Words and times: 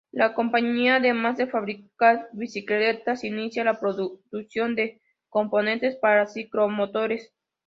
La 0.11 0.33
compañía, 0.33 0.95
además 0.95 1.37
de 1.37 1.45
fabricar 1.45 2.27
bicicletas, 2.33 3.23
inicia 3.23 3.63
la 3.63 3.79
producción 3.79 4.73
de 4.73 4.99
componentes 5.29 5.95
para 5.97 6.25
ciclomotores. 6.25 7.31